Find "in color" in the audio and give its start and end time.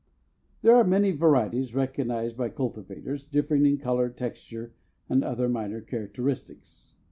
3.67-4.09